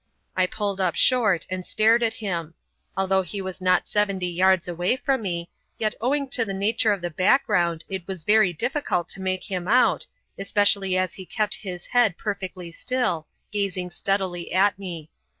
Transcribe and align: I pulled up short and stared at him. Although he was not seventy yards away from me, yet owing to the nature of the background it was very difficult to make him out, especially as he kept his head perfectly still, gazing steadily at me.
I 0.35 0.47
pulled 0.47 0.81
up 0.81 0.95
short 0.95 1.45
and 1.47 1.63
stared 1.63 2.01
at 2.01 2.15
him. 2.15 2.55
Although 2.97 3.21
he 3.21 3.39
was 3.39 3.61
not 3.61 3.87
seventy 3.87 4.25
yards 4.29 4.67
away 4.67 4.95
from 4.95 5.21
me, 5.21 5.47
yet 5.77 5.93
owing 6.01 6.27
to 6.29 6.43
the 6.43 6.55
nature 6.55 6.91
of 6.91 7.01
the 7.01 7.11
background 7.11 7.83
it 7.87 8.07
was 8.07 8.23
very 8.23 8.51
difficult 8.51 9.09
to 9.09 9.21
make 9.21 9.43
him 9.43 9.67
out, 9.67 10.07
especially 10.39 10.97
as 10.97 11.13
he 11.13 11.23
kept 11.27 11.53
his 11.53 11.85
head 11.85 12.17
perfectly 12.17 12.71
still, 12.71 13.27
gazing 13.51 13.91
steadily 13.91 14.51
at 14.51 14.79
me. 14.79 15.11